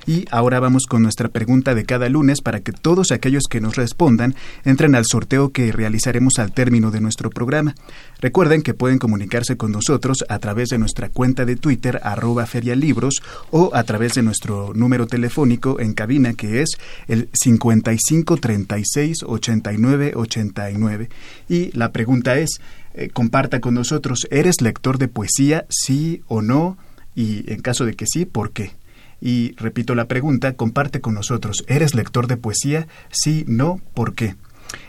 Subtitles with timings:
[0.05, 3.75] Y ahora vamos con nuestra pregunta de cada lunes para que todos aquellos que nos
[3.75, 7.75] respondan entren al sorteo que realizaremos al término de nuestro programa.
[8.19, 13.21] Recuerden que pueden comunicarse con nosotros a través de nuestra cuenta de Twitter arroba ferialibros
[13.51, 16.77] o a través de nuestro número telefónico en cabina que es
[17.07, 21.09] el 55 36 89 89.
[21.49, 22.59] Y la pregunta es,
[22.93, 26.77] eh, comparta con nosotros, ¿eres lector de poesía, sí o no?
[27.15, 28.71] Y en caso de que sí, ¿por qué?
[29.19, 32.88] Y repito la pregunta, comparte con nosotros, ¿eres lector de poesía?
[33.09, 34.35] Sí, no, ¿por qué?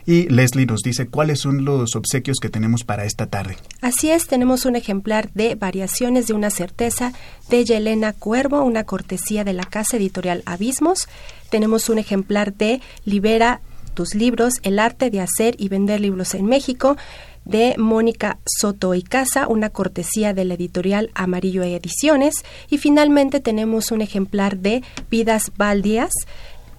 [0.06, 3.56] Y Leslie nos dice cuáles son los obsequios que tenemos para esta tarde.
[3.80, 7.12] Así es, tenemos un ejemplar de Variaciones de una certeza
[7.50, 11.08] de Yelena Cuervo, una cortesía de la casa editorial Abismos.
[11.50, 13.60] Tenemos un ejemplar de Libera
[13.94, 16.96] tus libros, El arte de hacer y vender libros en México
[17.44, 22.36] de Mónica Soto y Casa, una cortesía de la editorial Amarillo Ediciones.
[22.70, 26.12] Y finalmente tenemos un ejemplar de Vidas Baldías,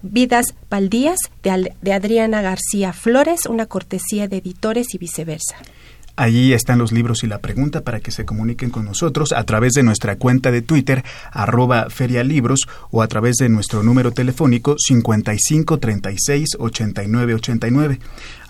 [0.01, 5.57] Vidas Baldías de, Adriana García Flores, una cortesía de editores y viceversa.
[6.19, 9.71] Allí están los libros y la pregunta para que se comuniquen con nosotros a través
[9.71, 15.79] de nuestra cuenta de Twitter, arroba ferialibros, o a través de nuestro número telefónico 55
[15.79, 17.99] 36 89 89.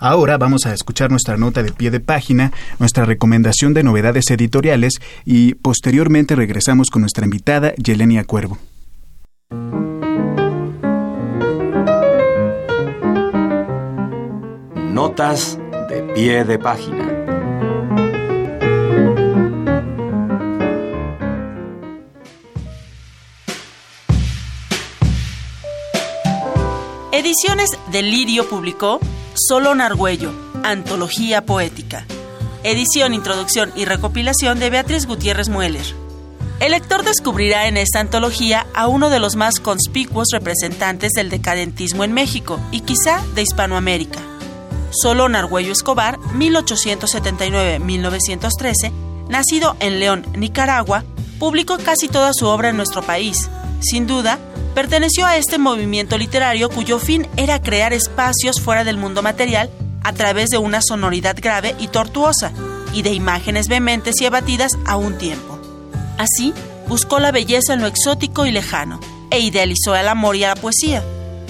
[0.00, 4.94] Ahora vamos a escuchar nuestra nota de pie de página, nuestra recomendación de novedades editoriales
[5.24, 8.58] y posteriormente regresamos con nuestra invitada Yelenia Cuervo.
[15.10, 17.04] Notas de pie de página.
[27.10, 29.00] Ediciones de Lirio publicó
[29.34, 30.30] Solo Nargüello,
[30.62, 32.06] Antología Poética.
[32.62, 35.82] Edición, introducción y recopilación de Beatriz Gutiérrez Mueller.
[36.60, 42.04] El lector descubrirá en esta antología a uno de los más conspicuos representantes del decadentismo
[42.04, 44.20] en México y quizá de Hispanoamérica.
[44.90, 48.92] Solón Argüello Escobar, 1879-1913,
[49.28, 51.04] nacido en León, Nicaragua,
[51.38, 53.48] publicó casi toda su obra en nuestro país.
[53.80, 54.38] Sin duda,
[54.74, 59.70] perteneció a este movimiento literario cuyo fin era crear espacios fuera del mundo material
[60.02, 62.52] a través de una sonoridad grave y tortuosa,
[62.92, 65.58] y de imágenes vehementes y abatidas a un tiempo.
[66.18, 66.52] Así,
[66.88, 69.00] buscó la belleza en lo exótico y lejano,
[69.30, 71.04] e idealizó el amor y a la poesía.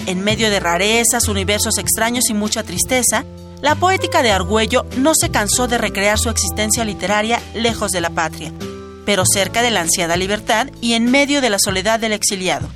[0.07, 3.23] En medio de rarezas, universos extraños y mucha tristeza,
[3.61, 8.09] la poética de Argüello no se cansó de recrear su existencia literaria lejos de la
[8.09, 8.51] patria,
[9.05, 12.67] pero cerca de la ansiada libertad y en medio de la soledad del exiliado.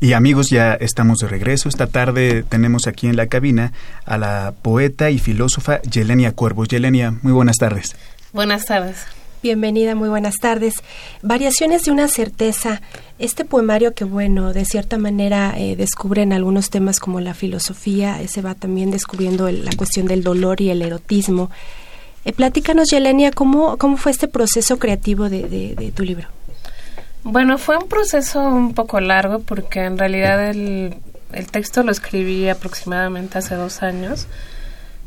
[0.00, 1.68] Y amigos, ya estamos de regreso.
[1.68, 3.72] Esta tarde tenemos aquí en la cabina
[4.04, 6.66] a la poeta y filósofa Yelenia Cuervos.
[6.68, 7.94] Yelenia, muy buenas tardes.
[8.32, 9.06] Buenas tardes.
[9.42, 10.74] Bienvenida, muy buenas tardes.
[11.20, 12.80] Variaciones de una certeza.
[13.18, 18.40] Este poemario que, bueno, de cierta manera eh, descubren algunos temas como la filosofía, ese
[18.40, 21.50] va también descubriendo la cuestión del dolor y el erotismo.
[22.24, 26.28] Eh, platícanos, Yelenia, ¿cómo, ¿cómo fue este proceso creativo de tu libro?
[27.24, 30.94] Bueno, fue un proceso un poco largo porque en realidad el,
[31.32, 34.28] el texto lo escribí aproximadamente hace dos años.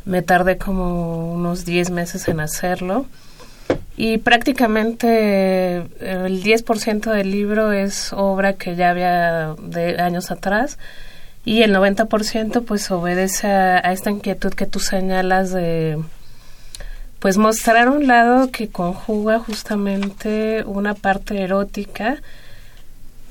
[0.04, 3.06] Me tardé como unos 10 meses en hacerlo.
[3.98, 10.78] Y prácticamente el 10% del libro es obra que ya había de años atrás
[11.46, 15.98] y el 90% pues obedece a, esta inquietud que tú señalas de
[17.20, 22.18] pues mostrar un lado que conjuga justamente una parte erótica,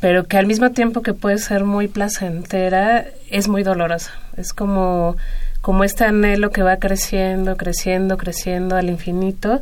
[0.00, 4.12] pero que al mismo tiempo que puede ser muy placentera, es muy dolorosa.
[4.36, 5.16] Es como,
[5.60, 9.60] como este anhelo que va creciendo, creciendo, creciendo al infinito,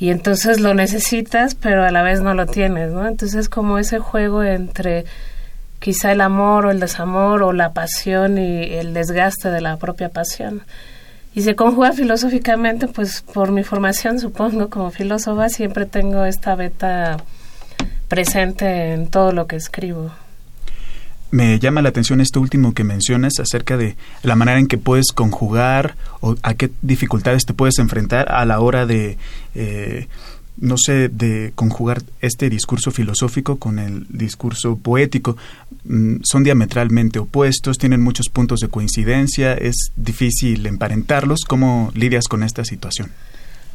[0.00, 3.06] y entonces lo necesitas, pero a la vez no lo tienes, ¿no?
[3.06, 5.04] Entonces es como ese juego entre
[5.78, 10.08] quizá el amor o el desamor o la pasión y el desgaste de la propia
[10.08, 10.62] pasión
[11.34, 17.18] y se conjuga filosóficamente, pues por mi formación, supongo, como filósofa, siempre tengo esta beta
[18.08, 20.10] presente en todo lo que escribo.
[21.30, 25.12] Me llama la atención esto último que mencionas acerca de la manera en que puedes
[25.12, 29.16] conjugar o a qué dificultades te puedes enfrentar a la hora de
[29.54, 30.08] eh,
[30.60, 35.36] no sé, de conjugar este discurso filosófico con el discurso poético.
[35.84, 41.40] Mm, son diametralmente opuestos, tienen muchos puntos de coincidencia, es difícil emparentarlos.
[41.48, 43.10] ¿Cómo lidias con esta situación?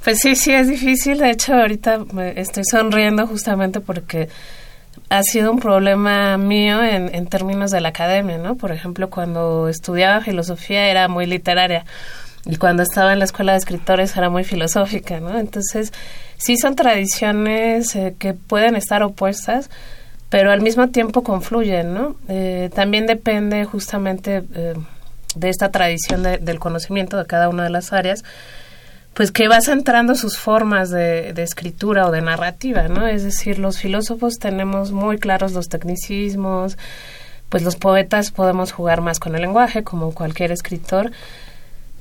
[0.04, 1.18] Pues sí, sí, es difícil.
[1.18, 4.30] De hecho, ahorita me estoy sonriendo justamente porque
[5.10, 8.56] ha sido un problema mío en, en términos de la academia, ¿no?
[8.56, 11.86] Por ejemplo, cuando estudiaba filosofía era muy literaria
[12.46, 15.38] y cuando estaba en la escuela de escritores era muy filosófica, ¿no?
[15.38, 15.92] Entonces,
[16.38, 19.70] sí son tradiciones eh, que pueden estar opuestas,
[20.30, 22.16] pero al mismo tiempo confluyen, ¿no?
[22.28, 24.76] Eh, también depende justamente eh,
[25.36, 28.24] de esta tradición del conocimiento de cada una de las áreas,
[29.16, 33.08] pues que va centrando sus formas de, de, escritura o de narrativa, ¿no?
[33.08, 36.78] Es decir, los filósofos tenemos muy claros los tecnicismos,
[37.50, 41.12] pues los poetas podemos jugar más con el lenguaje, como cualquier escritor,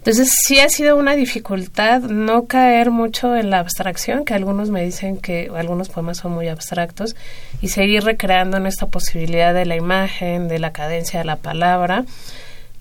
[0.04, 4.84] entonces sí ha sido una dificultad no caer mucho en la abstracción, que algunos me
[4.84, 7.16] dicen que algunos poemas son muy abstractos,
[7.62, 12.04] y seguir recreando en esta posibilidad de la imagen, de la cadencia de la palabra,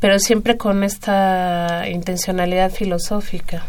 [0.01, 3.63] pero siempre con esta intencionalidad filosófica.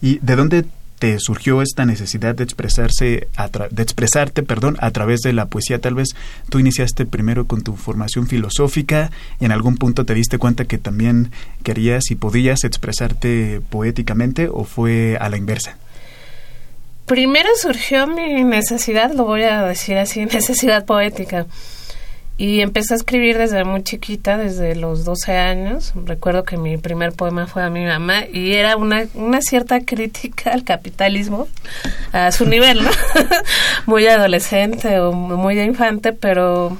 [0.00, 0.64] ¿Y de dónde
[0.98, 3.28] te surgió esta necesidad de expresarse
[3.70, 6.08] de expresarte perdón a través de la poesía tal vez
[6.48, 10.78] tú iniciaste primero con tu formación filosófica y en algún punto te diste cuenta que
[10.78, 11.32] también
[11.62, 15.76] querías y podías expresarte poéticamente o fue a la inversa
[17.04, 21.46] primero surgió mi necesidad lo voy a decir así necesidad poética
[22.38, 25.92] y empecé a escribir desde muy chiquita, desde los 12 años.
[25.94, 30.52] Recuerdo que mi primer poema fue a mi mamá y era una, una cierta crítica
[30.52, 31.48] al capitalismo
[32.12, 32.90] a su nivel, ¿no?
[33.86, 36.76] muy adolescente o muy infante, pero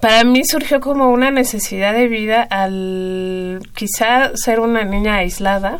[0.00, 5.78] para mí surgió como una necesidad de vida al quizá ser una niña aislada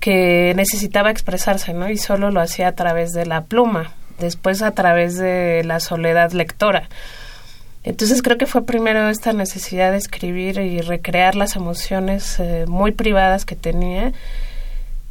[0.00, 1.88] que necesitaba expresarse, ¿no?
[1.88, 6.32] Y solo lo hacía a través de la pluma, después a través de la soledad
[6.32, 6.88] lectora
[7.84, 12.92] entonces creo que fue primero esta necesidad de escribir y recrear las emociones eh, muy
[12.92, 14.12] privadas que tenía.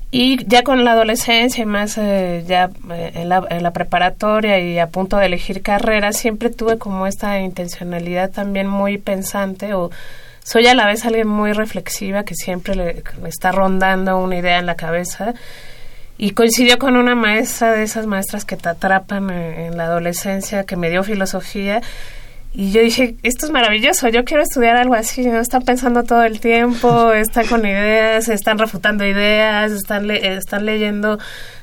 [0.10, 4.88] Y ya con la adolescencia y más eh, ya eh, en, la, preparatoria y a
[4.88, 9.90] punto de elegir carrera, siempre tuve como esta intencionalidad también muy pensante o
[10.44, 14.66] soy a la vez alguien muy reflexiva que siempre le, está rondando una idea en
[14.66, 15.34] la cabeza.
[16.18, 20.76] Y coincidió con una maestra de esas maestras que te atrapan en la adolescencia, que
[20.76, 21.82] me dio filosofía
[22.54, 25.40] y yo dije, esto es maravilloso, yo quiero estudiar algo así, ¿no?
[25.40, 31.18] Están pensando todo el tiempo, están con ideas, están refutando ideas, están, están leyendo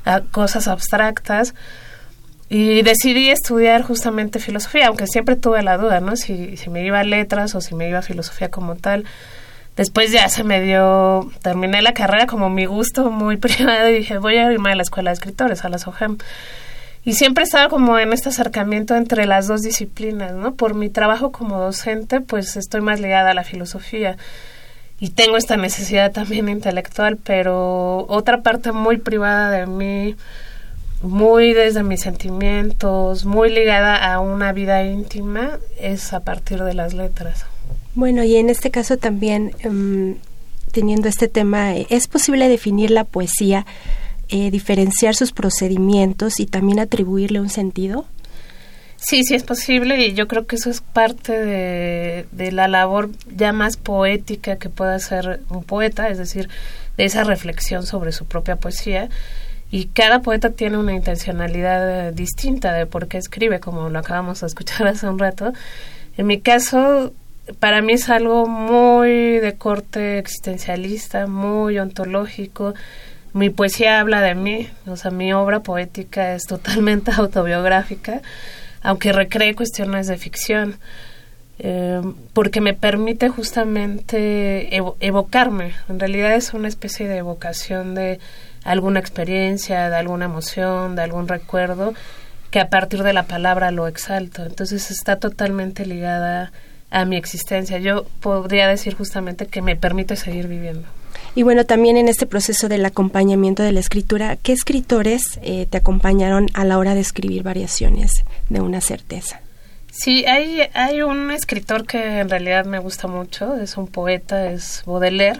[0.05, 1.53] ah, cosas abstractas.
[2.49, 6.15] y decidí estudiar justamente filosofía, aunque siempre tuve la duda, ¿no?
[6.15, 9.05] Si, si me iba a letras o si me iba a filosofía como tal.
[9.75, 14.17] Después ya se me dio, terminé la carrera como mi gusto muy privado y dije,
[14.17, 16.17] voy a irme a la escuela de escritores, a la SOGEM.
[17.05, 20.53] Y siempre estaba como en este acercamiento entre las dos disciplinas, ¿no?
[20.53, 24.17] Por mi trabajo como docente, pues estoy más ligada a la filosofía
[24.99, 30.15] y tengo esta necesidad también intelectual, pero otra parte muy privada de mí,
[31.01, 36.93] muy desde mis sentimientos, muy ligada a una vida íntima, es a partir de las
[36.93, 37.45] letras.
[37.95, 40.17] Bueno, y en este caso también, em,
[40.73, 43.65] teniendo este tema, ¿es posible definir la poesía,
[44.29, 48.05] eh, diferenciar sus procedimientos y también atribuirle un sentido?
[48.97, 53.09] Sí, sí es posible y yo creo que eso es parte de, de, la labor
[53.33, 56.49] ya más poética que pueda hacer un poeta, es decir,
[56.97, 59.09] de esa reflexión sobre su propia poesía.
[59.71, 64.47] Y cada poeta tiene una intencionalidad distinta de por qué escribe, como lo acabamos de
[64.47, 65.53] escuchar hace un rato.
[66.17, 67.13] En mi caso,
[67.59, 72.73] para mí es algo muy de corte existencialista, muy ontológico.
[73.33, 78.21] Mi poesía habla de mí, o sea, mi obra poética es totalmente autobiográfica,
[78.81, 80.77] aunque recree cuestiones de ficción,
[81.59, 82.01] eh,
[82.33, 85.73] porque me permite justamente evocarme.
[85.89, 88.19] En realidad es una especie de evocación de
[88.63, 91.93] alguna experiencia, de alguna emoción, de algún recuerdo,
[92.51, 94.45] que a partir de la palabra lo exalto.
[94.45, 96.51] Entonces está totalmente ligada
[96.89, 97.77] a mi existencia.
[97.77, 100.87] Yo podría decir justamente que me permite seguir viviendo.
[101.39, 105.77] Y bueno, también en este proceso del acompañamiento de la escritura, ¿qué escritores eh, te
[105.77, 109.39] acompañaron a la hora de escribir variaciones de una certeza?
[109.89, 114.83] Sí, hay, hay un escritor que en realidad me gusta mucho, es un poeta, es
[114.85, 115.39] Baudelaire.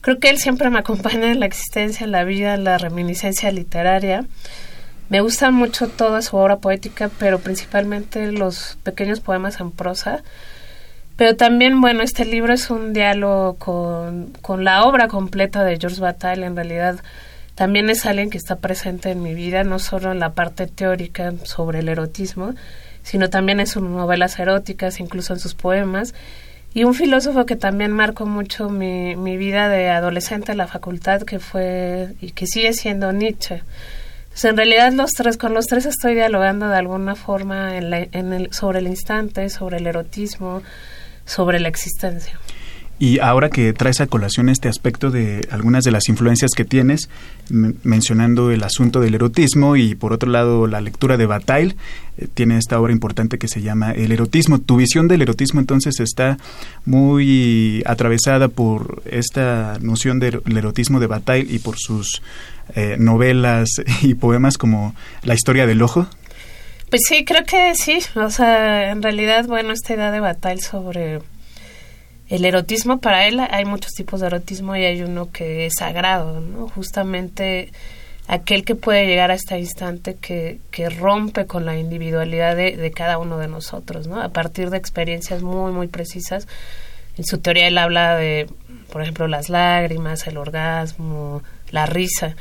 [0.00, 3.50] Creo que él siempre me acompaña en la existencia, en la vida, en la reminiscencia
[3.50, 4.26] literaria.
[5.08, 10.22] Me gusta mucho toda su obra poética, pero principalmente los pequeños poemas en prosa.
[11.16, 16.00] Pero también, bueno, este libro es un diálogo con, con la obra completa de George
[16.00, 16.44] Bataille.
[16.44, 17.00] En realidad,
[17.54, 21.32] también es alguien que está presente en mi vida, no solo en la parte teórica
[21.44, 22.54] sobre el erotismo,
[23.02, 26.12] sino también en sus novelas eróticas, incluso en sus poemas.
[26.74, 31.22] Y un filósofo que también marcó mucho mi, mi vida de adolescente en la facultad,
[31.22, 33.62] que fue y que sigue siendo Nietzsche.
[34.24, 38.34] Entonces, en realidad los tres, con los tres estoy dialogando de alguna forma en en
[38.34, 40.62] el, sobre el instante, sobre el erotismo,
[41.26, 42.38] sobre la existencia.
[42.98, 47.10] Y ahora que traes a colación este aspecto de algunas de las influencias que tienes,
[47.50, 51.76] mencionando el asunto del erotismo y por otro lado la lectura de Bataille,
[52.16, 54.60] eh, tiene esta obra importante que se llama El erotismo.
[54.60, 56.38] Tu visión del erotismo entonces está
[56.86, 62.22] muy atravesada por esta noción del erotismo de Bataille y por sus
[62.74, 63.68] eh, novelas
[64.02, 66.08] y poemas como La historia del ojo.
[66.90, 67.98] Pues sí, creo que sí.
[68.14, 71.20] O sea, en realidad, bueno, esta idea de Bataille sobre
[72.28, 76.40] el erotismo, para él hay muchos tipos de erotismo y hay uno que es sagrado,
[76.40, 76.68] ¿no?
[76.68, 77.72] Justamente
[78.28, 82.90] aquel que puede llegar a este instante que, que rompe con la individualidad de, de,
[82.90, 84.20] cada uno de nosotros, ¿no?
[84.20, 86.48] A partir de experiencias muy, muy precisas.
[87.16, 88.48] En su teoría él habla de,
[88.92, 92.36] por ejemplo, las lágrimas, el orgasmo, la risa.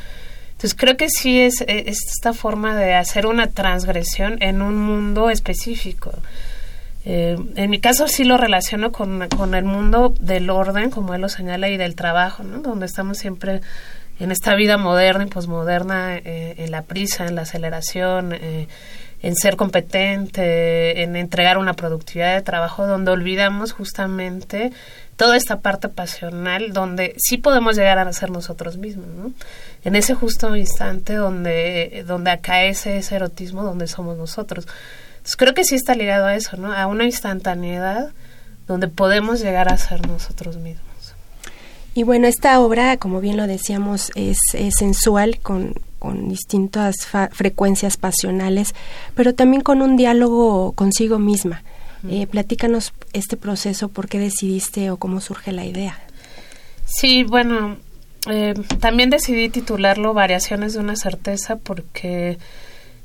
[0.55, 6.13] Entonces creo que sí es, esta forma de hacer una transgresión en un mundo específico.
[7.03, 11.21] Eh, en mi caso sí lo relaciono con, con, el mundo del orden, como él
[11.21, 12.59] lo señala, y del trabajo, ¿no?
[12.59, 13.61] donde estamos siempre
[14.19, 18.67] en esta vida moderna y posmoderna, eh, en la prisa, en la aceleración, eh,
[19.21, 24.71] en ser competente, en entregar una productividad de trabajo, donde olvidamos justamente
[25.17, 29.31] toda esta parte pasional donde sí podemos llegar a ser nosotros mismos, ¿no?
[29.83, 34.67] En ese justo instante donde, donde acaece ese erotismo, donde somos nosotros.
[35.17, 36.73] Entonces creo que sí está ligado a eso, ¿no?
[36.73, 38.11] A una instantaneidad
[38.67, 40.85] donde podemos llegar a ser nosotros mismos.
[41.93, 44.37] Y bueno, esta obra, como bien lo decíamos, es,
[44.77, 46.95] sensual, con, con distintas
[47.31, 48.75] frecuencias pasionales,
[49.15, 51.63] pero también con un diálogo consigo misma.
[52.09, 55.99] Eh, platícanos este proceso, por qué decidiste o cómo surge la idea.
[56.85, 57.77] Sí, bueno,
[58.29, 62.37] eh, también decidí titularlo Variaciones de una certeza porque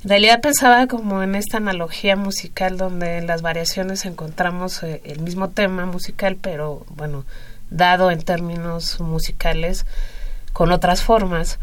[0.03, 5.21] en realidad pensaba como en esta analogía musical donde en las variaciones encontramos eh, el
[5.21, 7.25] mismo tema musical, pero bueno,
[7.71, 9.87] dado en términos musicales
[10.53, 11.59] con otras formas.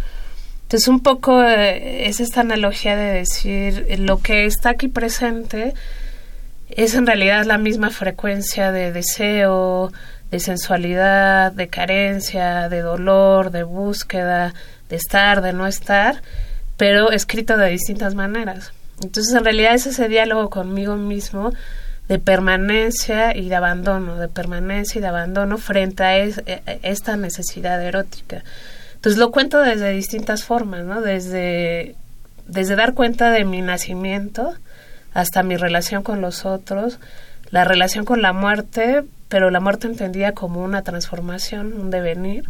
[0.64, 5.74] Entonces un poco es esta analogía de decir lo que está aquí presente
[6.84, 9.92] es en realidad la misma frecuencia de deseo,
[10.30, 14.54] de sensualidad, de carencia, de dolor, de búsqueda,
[14.90, 16.22] de estar, de no estar,
[16.78, 18.72] pero escrito de distintas maneras.
[19.02, 21.52] Entonces, en realidad es ese diálogo conmigo mismo
[22.08, 27.18] de permanencia y de abandono, de permanencia y de abandono frente a, e, e, esta
[27.18, 28.44] necesidad erótica.
[28.96, 31.02] Entonces lo cuento desde distintas formas, ¿no?
[31.02, 31.96] Desde,
[32.48, 34.54] desde dar cuenta de mi nacimiento
[35.14, 37.00] hasta mi relación con los otros,
[37.50, 42.46] la relación con la muerte, pero la muerte entendida como una transformación, un devenir.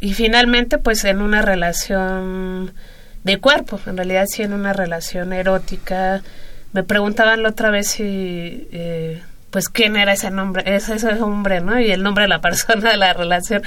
[0.00, 2.72] Y finalmente, pues en una relación
[3.24, 6.22] de cuerpo, en realidad sí en una relación erótica.
[6.72, 11.60] Me preguntaban la otra vez si, eh, pues, quién era ese nombre, ese, ese hombre,
[11.60, 11.78] ¿no?
[11.78, 13.62] Y el nombre de la persona de la relación.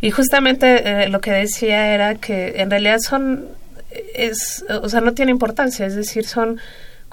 [0.00, 3.46] Y justamente eh, lo que decía era que en realidad son,
[4.14, 6.60] es, o sea, no tiene importancia, es decir, son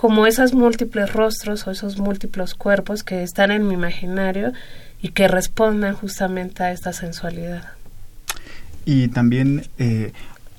[0.01, 4.51] como esos múltiples rostros o esos múltiples cuerpos que están en mi imaginario
[4.99, 7.65] y que responden justamente a esta sensualidad.
[8.83, 10.11] Y también eh,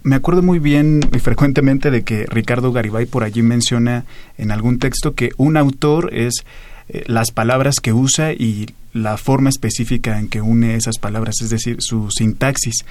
[0.04, 4.04] me acuerdo muy bien y frecuentemente de que Ricardo Garibay por allí menciona
[4.38, 6.44] en algún texto que un autor es
[6.88, 11.50] eh, las palabras que usa y la forma específica en que une esas palabras, es
[11.50, 12.84] decir, su sintaxis.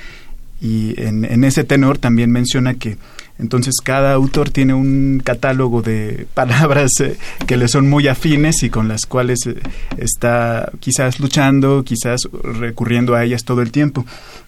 [0.62, 2.98] Y en, ese tenor también menciona que
[3.40, 8.70] entonces cada autor tiene un catálogo de palabras eh, que le son muy afines y
[8.70, 9.56] con las cuales eh,
[9.98, 14.06] está quizás luchando, quizás recurriendo a ellas todo el tiempo.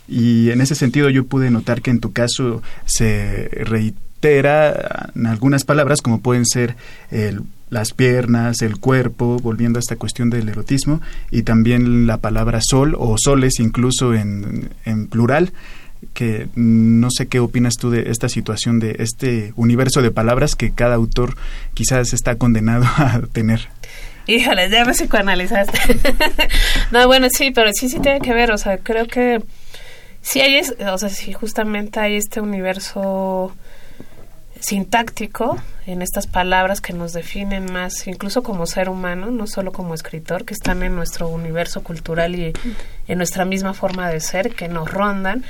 [0.07, 5.63] Y en ese sentido yo pude notar que en tu caso se reitera en algunas
[5.63, 6.75] palabras como pueden ser
[7.69, 11.01] las piernas, el cuerpo, volviendo a esta cuestión del erotismo,
[11.31, 15.51] y también la palabra sol o soles incluso en plural
[16.13, 20.71] que no sé qué opinas tú de esta situación, de este universo de palabras que
[20.71, 21.35] cada autor
[21.73, 23.69] quizás está condenado a tener.
[24.25, 25.79] Híjole, ya me psicoanalizaste.
[26.91, 29.43] no, bueno, sí, pero sí, sí tiene que ver, o sea, creo que
[30.21, 33.53] sí hay, o sea, sí justamente hay este universo
[34.63, 39.93] sintáctico en estas palabras que nos definen más, incluso como ser humano, no solo como
[39.93, 42.53] escritor, que están en nuestro universo cultural y
[43.09, 45.43] en nuestra misma forma de ser, que nos rondan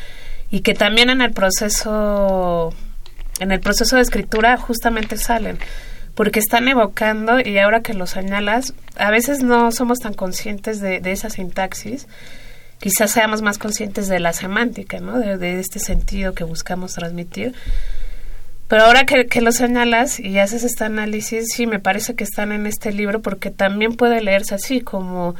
[0.54, 2.72] y que también en el proceso
[3.40, 5.58] en el proceso de escritura justamente salen
[6.14, 11.02] porque están evocando y ahora que lo señalas a veces no somos tan conscientes de,
[11.06, 12.08] esa sintaxis
[12.80, 17.56] quizás seamos más conscientes de la semántica no de, este sentido que buscamos transmitir.
[18.68, 22.52] Pero ahora que, que, lo señalas y haces este análisis, sí, me parece que están
[22.52, 25.36] en este libro porque también puede leerse así, como,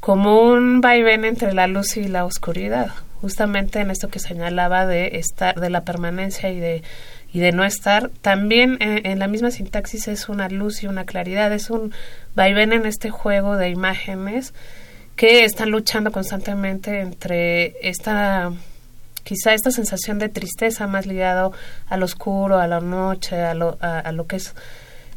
[0.00, 2.92] como un vaivén entre la luz y la oscuridad.
[3.20, 6.82] Justamente en esto que señalaba de estar, de la permanencia y de
[7.30, 11.04] y de no estar, también eh, en la misma sintaxis es una luz y una
[11.04, 11.92] claridad, es un
[12.34, 14.54] vaivén en este juego de imágenes
[15.14, 18.52] que están luchando constantemente entre esta
[19.24, 21.52] quizá esta sensación de tristeza más ligado
[21.88, 24.54] al oscuro, a la noche, a lo, a lo que es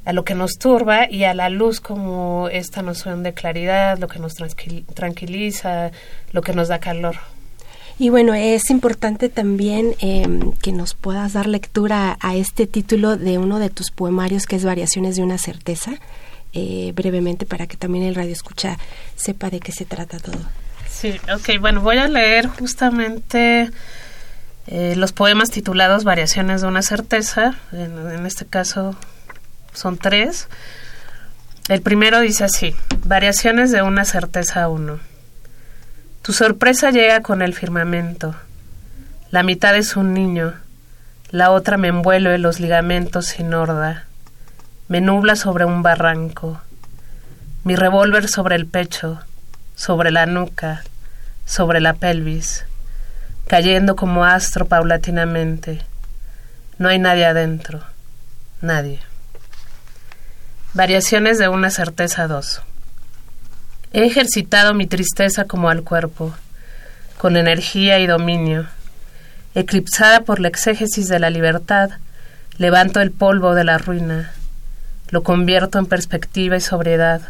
[0.06, 4.08] a lo que nos turba y a la luz como esta noción de claridad, lo
[4.08, 4.34] que nos
[4.94, 5.92] tranquiliza,
[6.32, 7.18] lo que nos da calor.
[8.00, 13.38] Y bueno, es importante también em, que nos puedas dar lectura a este título de
[13.38, 15.92] uno de tus poemarios que es Variaciones de una certeza,
[16.54, 18.80] eh, brevemente para que también el radio escucha
[19.16, 20.40] sepa de qué se trata todo.
[20.90, 23.70] Sí, ok, bueno, voy a leer justamente
[24.66, 28.96] eh, los poemas titulados Variaciones de una certeza, en, en este caso
[29.74, 30.48] son tres.
[31.68, 35.00] El primero dice así, Variaciones de una certeza uno.
[36.22, 38.36] Tu sorpresa llega con el firmamento.
[39.32, 40.54] La mitad es un niño,
[41.32, 44.06] la otra me envuelve los ligamentos sin horda.
[44.90, 46.62] Me nubla sobre un barranco.
[47.64, 49.22] Mi revólver sobre el pecho,
[49.74, 50.84] sobre la nuca,
[51.46, 52.66] sobre la pelvis,
[53.48, 55.82] cayendo como astro paulatinamente.
[56.78, 57.82] No hay nadie adentro,
[58.60, 59.00] nadie.
[60.74, 62.62] Variaciones de una certeza dos.
[63.92, 66.34] He ejercitado mi tristeza como al cuerpo,
[67.18, 68.68] con energía y dominio.
[69.54, 71.90] Eclipsada por la exégesis de la libertad,
[72.58, 74.32] levanto el polvo de la ruina,
[75.10, 77.22] lo convierto en perspectiva y sobriedad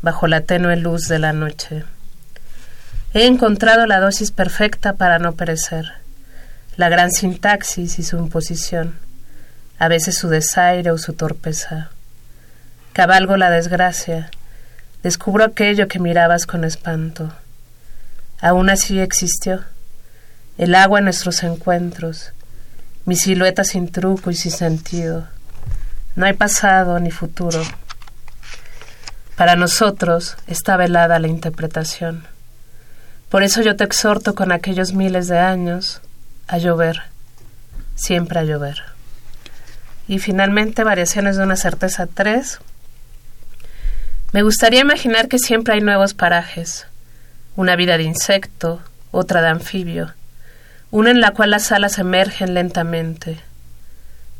[0.00, 1.84] bajo la tenue luz de la noche.
[3.12, 5.92] He encontrado la dosis perfecta para no perecer,
[6.76, 8.94] la gran sintaxis y su imposición,
[9.78, 11.90] a veces su desaire o su torpeza.
[12.98, 14.28] Cabalgo la desgracia,
[15.04, 17.32] descubro aquello que mirabas con espanto.
[18.40, 19.62] Aún así existió.
[20.56, 22.32] El agua en nuestros encuentros,
[23.04, 25.28] mi silueta sin truco y sin sentido.
[26.16, 27.62] No hay pasado ni futuro.
[29.36, 32.24] Para nosotros está velada la interpretación.
[33.28, 36.00] Por eso yo te exhorto con aquellos miles de años
[36.48, 37.02] a llover,
[37.94, 38.82] siempre a llover.
[40.08, 42.58] y finalmente Variaciones de una certeza 3.
[44.30, 46.86] Me gustaría imaginar que siempre hay nuevos parajes,
[47.56, 50.12] una vida de insecto, otra de anfibio,
[50.90, 53.40] una en la cual las alas emergen lentamente.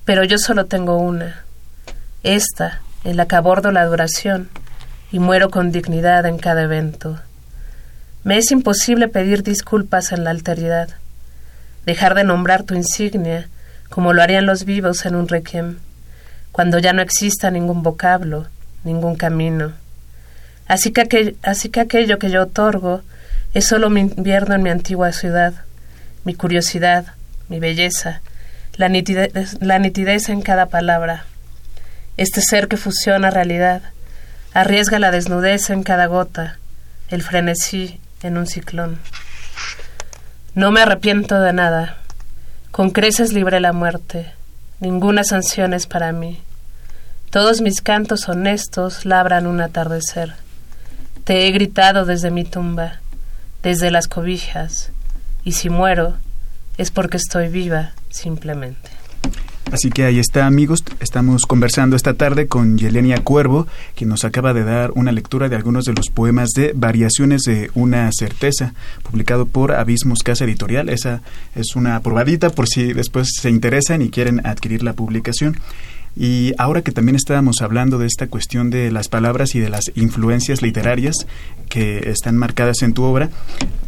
[0.05, 1.42] Pero yo solo tengo una,
[2.22, 4.51] esta, en la que abordo la duración
[5.11, 7.18] y muero con dignidad en cada evento.
[8.24, 10.90] Me es imposible pedir disculpas en la alteridad,
[11.87, 13.48] dejar de nombrar tu insignia
[13.88, 15.79] como lo harían los vivos en un requiem,
[16.53, 18.48] cuando ya no exista ningún vocablo,
[18.85, 19.73] ningún camino.
[20.67, 23.03] Así que, así que aquello que yo otorgo
[23.55, 25.55] es solo mi invierno en mi antigua ciudad,
[26.25, 27.07] mi curiosidad,
[27.49, 28.21] mi belleza,
[28.77, 31.25] la nitidez, la nitidez en cada palabra.
[32.17, 33.83] Este ser que fusiona realidad,
[34.53, 36.59] arriesga la desnudez en cada gota,
[37.09, 38.99] el frenesí en un ciclón.
[40.55, 41.99] No me arrepiento de nada.
[42.71, 44.33] Con creces libre la muerte.
[44.81, 46.43] Ninguna sanción es para mí.
[47.31, 50.33] Todos mis cantos honestos labran un atardecer.
[51.25, 53.01] Te he gritado desde mi tumba,
[53.62, 54.93] desde las cobijas,
[55.45, 56.14] y si muero
[56.79, 58.88] es porque estoy viva simplemente.
[59.71, 60.83] Así que ahí está, amigos.
[61.01, 65.57] Estamos conversando esta tarde con Yelenia Cuervo, quien nos acaba de dar una lectura de
[65.57, 70.88] algunos de los poemas de Variaciones de una certeza, publicado por Abismos Casa Editorial.
[70.88, 71.21] Esa
[71.55, 75.59] es una probadita por si después se interesan y quieren adquirir la publicación.
[76.16, 79.85] Y ahora que también estábamos hablando de esta cuestión de las palabras y de las
[79.94, 81.14] influencias literarias
[81.68, 83.31] que están marcadas en tu obra,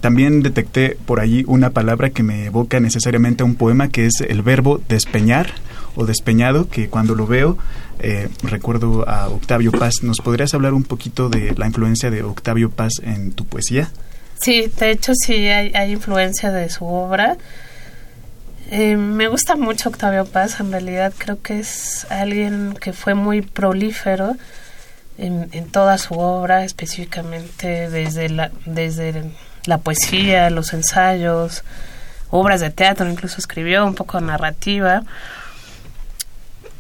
[0.01, 4.21] también detecté por allí una palabra que me evoca necesariamente a un poema que es
[4.21, 5.51] el verbo despeñar
[5.97, 7.59] o despeñado, que cuando lo veo
[7.99, 10.03] eh, recuerdo a Octavio Paz.
[10.03, 13.91] ¿Nos podrías hablar un poquito de la influencia de Octavio Paz en tu poesía?
[14.41, 17.37] Sí, de hecho sí hay, hay influencia de su obra.
[18.73, 23.43] Eh, me gusta mucho Octavio Paz, en realidad creo que es alguien que fue muy
[23.43, 24.37] prolífero
[25.19, 29.25] en, en toda su obra, específicamente desde la, desde
[29.67, 31.65] la poesía, los ensayos,
[32.31, 35.03] obras de teatro, incluso escribió un poco narrativa.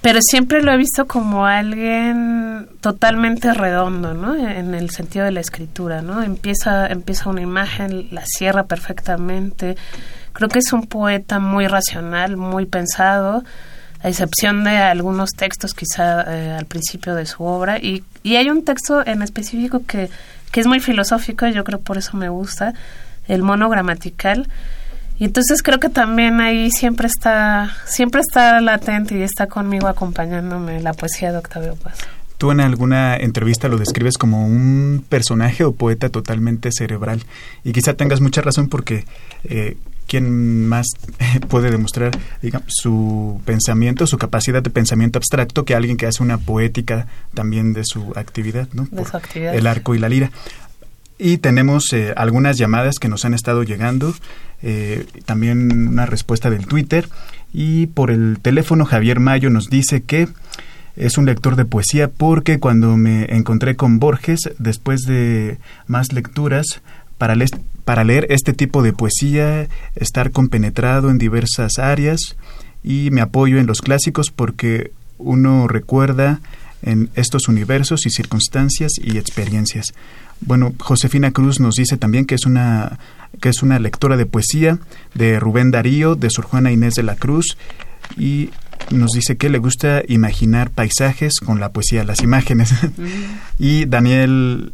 [0.00, 4.36] Pero siempre lo he visto como alguien totalmente redondo, ¿no?
[4.36, 6.22] En el sentido de la escritura, ¿no?
[6.22, 9.76] Empieza, empieza una imagen, la cierra perfectamente,
[10.32, 13.44] Creo que es un poeta muy racional, muy pensado,
[14.02, 17.78] a excepción de algunos textos quizá eh, al principio de su obra.
[17.78, 20.08] Y, y hay un texto en específico que,
[20.50, 22.74] que es muy filosófico yo creo por eso me gusta,
[23.28, 24.48] el monogramatical.
[25.18, 30.80] Y entonces creo que también ahí siempre está, siempre está latente y está conmigo acompañándome
[30.80, 31.98] la poesía de Octavio Paz.
[32.38, 37.22] Tú en alguna entrevista lo describes como un personaje o poeta totalmente cerebral.
[37.64, 39.04] Y quizá tengas mucha razón porque
[39.44, 39.76] eh,
[40.10, 40.88] ¿quién más
[41.48, 42.10] puede demostrar
[42.42, 47.72] digamos, su pensamiento, su capacidad de pensamiento abstracto que alguien que hace una poética también
[47.72, 48.88] de su actividad, ¿no?
[48.90, 49.54] De su actividad.
[49.54, 50.32] El arco y la lira.
[51.16, 54.12] Y tenemos eh, algunas llamadas que nos han estado llegando,
[54.62, 57.08] eh, también una respuesta del Twitter.
[57.52, 60.28] Y por el teléfono Javier Mayo nos dice que
[60.96, 66.80] es un lector de poesía porque cuando me encontré con Borges, después de más lecturas,
[67.16, 67.36] para,
[67.90, 72.36] para leer este tipo de poesía, estar compenetrado en diversas áreas
[72.84, 76.38] y me apoyo en los clásicos porque uno recuerda
[76.82, 79.86] en estos universos y circunstancias y experiencias.
[80.40, 83.00] Bueno, Josefina Cruz nos dice también que es una
[83.40, 84.78] que es una lectora de poesía
[85.14, 87.58] de Rubén Darío, de Sor Juana Inés de la Cruz
[88.16, 88.50] y
[88.90, 92.74] nos dice que le gusta imaginar paisajes con la poesía, las imágenes.
[93.58, 94.72] y Daniel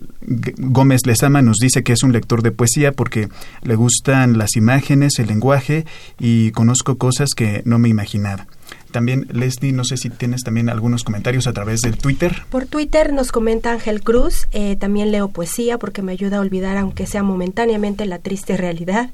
[0.58, 3.28] Gómez Lezama nos dice que es un lector de poesía porque
[3.62, 5.84] le gustan las imágenes, el lenguaje
[6.18, 8.46] y conozco cosas que no me imaginaba.
[8.90, 12.44] También, Leslie, no sé si tienes también algunos comentarios a través del Twitter.
[12.48, 16.78] Por Twitter nos comenta Ángel Cruz, eh, también leo poesía porque me ayuda a olvidar,
[16.78, 19.10] aunque sea momentáneamente, la triste realidad.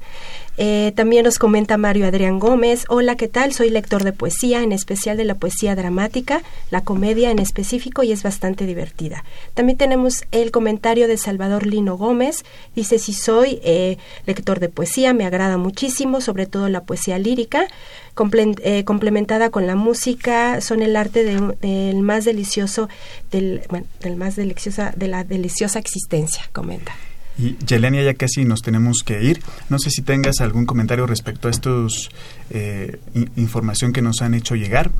[0.57, 3.53] Eh, también nos comenta Mario Adrián Gómez, hola, ¿qué tal?
[3.53, 8.11] Soy lector de poesía, en especial de la poesía dramática, la comedia en específico y
[8.11, 9.23] es bastante divertida.
[9.55, 15.13] También tenemos el comentario de Salvador Lino Gómez, dice, si soy eh, lector de poesía,
[15.13, 20.95] me agrada muchísimo, sobre todo la poesía lírica, eh, complementada con la música, son el
[20.95, 22.89] arte del más delicioso,
[23.31, 23.61] del,
[24.01, 26.93] del más deliciosa, de la deliciosa existencia, comenta.
[27.37, 29.41] Y Yelenia, ya casi nos tenemos que ir.
[29.69, 32.11] No sé si tengas algún comentario respecto a estos
[32.51, 32.99] eh,
[33.35, 34.91] información que nos han hecho llegar.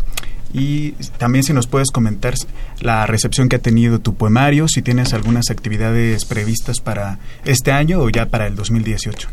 [0.54, 2.34] Y también si nos puedes comentar
[2.80, 8.00] la recepción que ha tenido tu poemario, si tienes algunas actividades previstas para este año
[8.00, 9.30] o ya para el 2018.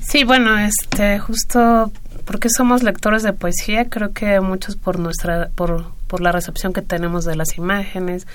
[0.00, 1.92] Sí, bueno, este, justo
[2.26, 3.88] ¿Por qué somos lectores de poesía?
[3.88, 8.26] Creo que muchos por nuestra por, por la recepción que tenemos de las imágenes,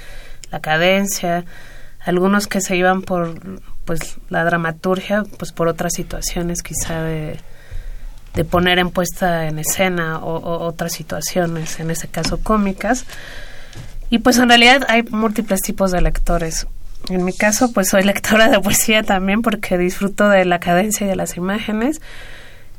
[0.50, 1.44] la cadencia,
[2.06, 3.36] algunos que se iban por
[3.86, 7.40] pues la dramaturgia, pues por otras situaciones quizá de,
[8.50, 13.06] poner en puesta en escena o, otras situaciones, en ese caso cómicas.
[14.10, 16.68] Y pues en realidad hay múltiples tipos de lectores.
[17.10, 21.10] En mi caso, pues soy lectora de poesía también porque disfruto de la cadencia y
[21.10, 22.02] de las imágenes.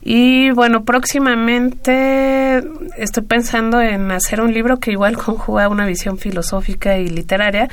[0.04, 2.62] Y bueno, próximamente
[2.96, 7.68] estoy pensando en hacer un libro que igual conjuga una visión filosófica y literaria.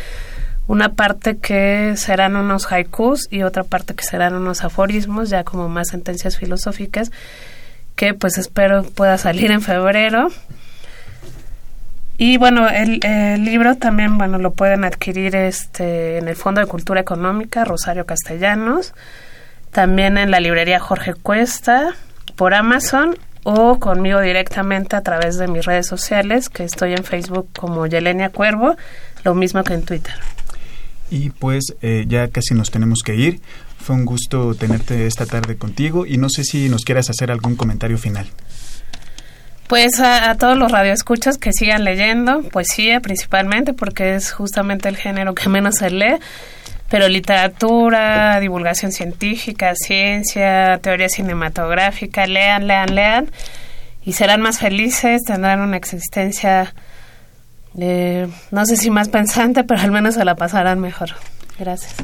[0.70, 5.68] Una parte que serán unos haikus y otra parte que serán unos aforismos, ya como
[5.68, 7.12] más sentencias filosóficas,
[7.96, 10.30] que pues espero pueda salir en febrero.
[12.20, 13.00] Y bueno, el,
[13.44, 18.94] libro también, bueno, lo pueden adquirir este en el Fondo de Cultura Económica Rosario Castellanos,
[19.72, 21.96] también en la librería Jorge Cuesta,
[22.36, 27.50] por Amazon o conmigo directamente a través de mis redes sociales, que estoy en Facebook
[27.58, 28.78] como Yelenia Cuervo,
[29.24, 30.14] lo mismo que en Twitter.
[31.10, 33.42] Y pues eh, ya casi nos tenemos que ir.
[33.80, 37.56] Fue un gusto tenerte esta tarde contigo y no sé si nos quieras hacer algún
[37.56, 38.28] comentario final.
[39.70, 45.36] Pues a, todos los radioescuchas que sigan leyendo, poesía principalmente, porque es justamente el género
[45.36, 46.16] que menos se lee,
[46.90, 53.32] pero literatura, divulgación científica, ciencia, teoría cinematográfica, lean, lean, lean,
[54.04, 56.74] y serán más felices, tendrán una existencia,
[57.82, 61.10] eh, no sé si más pensante, pero al menos se la pasarán mejor.
[61.58, 61.96] Gracias.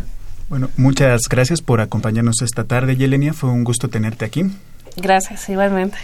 [0.50, 3.34] Bueno, muchas gracias por acompañarnos esta tarde, Yelenia.
[3.34, 4.46] Fue un gusto tenerte aquí.
[4.98, 5.98] Gracias, igualmente.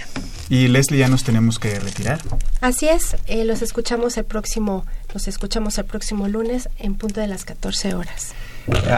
[0.49, 2.19] Y Leslie, ya nos tenemos que retirar.
[2.59, 7.27] Así es, eh, los escuchamos el próximo, los escuchamos el próximo lunes en punto de
[7.27, 8.33] las 14 horas.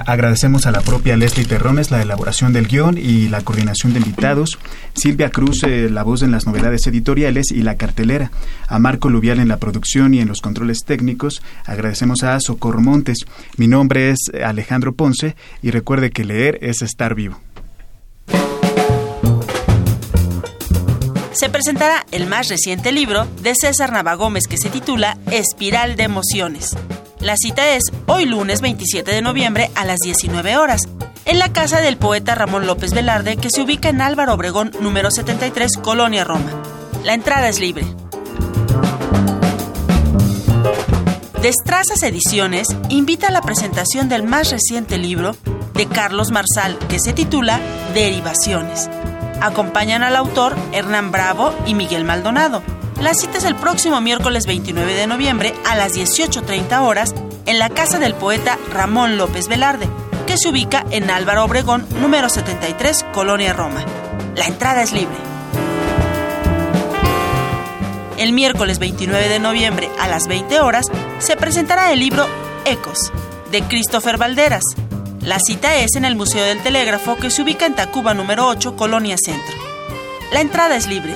[0.06, 4.60] Agradecemos a la propia Leslie Terrones la elaboración del guion y la coordinación de invitados,
[4.93, 8.32] Silvia Cruz eh, la voz en las novedades editoriales y la cartelera,
[8.67, 13.19] a Marco Luvial en la producción y en los controles técnicos, agradecemos a Socorro Montes.
[13.58, 17.39] Mi nombre es Alejandro Ponce y recuerde que leer es estar vivo.
[21.43, 26.78] se presentará el más reciente libro de César Navagómez que se titula Espiral de Emociones.
[27.23, 30.89] La cita es hoy lunes 27 de noviembre a las 19 horas,
[31.23, 35.09] en la casa del poeta Ramón López Velarde que se ubica en Álvaro Obregón número
[35.09, 36.51] 73, Colonia Roma.
[37.05, 37.86] La entrada es libre.
[41.41, 45.33] Destrazas Ediciones invita a la presentación del más reciente libro
[45.75, 47.62] de Carlos Marsal que se titula
[47.93, 48.89] Derivaciones
[49.43, 52.62] Acompañan al autor Hernán Bravo y Miguel Maldonado.
[53.01, 57.13] La cita es el próximo miércoles 29 de noviembre a las 18.30 horas
[57.45, 59.88] en la casa del poeta Ramón López Velarde,
[60.25, 63.84] que se ubica en Álvaro Obregón, número 73, Colonia Roma.
[64.36, 65.17] La entrada es libre.
[68.17, 70.86] El miércoles 29 de noviembre a las 20 horas
[71.19, 72.25] se presentará el libro
[72.65, 73.12] Ecos,
[73.51, 74.63] de Christopher Valderas,
[75.25, 78.75] la cita es en el Museo del Telégrafo que se ubica en Tacuba número 8,
[78.75, 79.56] Colonia Centro.
[80.34, 81.15] La entrada es libre.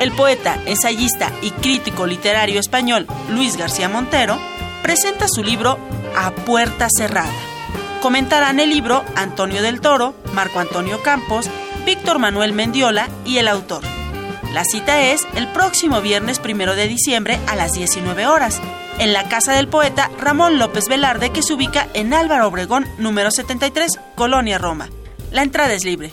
[0.00, 4.38] El poeta, ensayista y crítico literario español Luis García Montero
[4.82, 5.76] presenta su libro
[6.16, 7.32] A Puerta Cerrada.
[8.00, 11.50] Comentarán el libro Antonio del Toro, Marco Antonio Campos,
[11.84, 13.82] Víctor Manuel Mendiola y el autor.
[14.52, 18.60] La cita es el próximo viernes primero de diciembre a las 19 horas
[19.00, 23.32] en la casa del poeta Ramón López Velarde que se ubica en Álvaro Obregón número
[23.32, 24.88] 73, Colonia Roma.
[25.32, 26.12] La entrada es libre.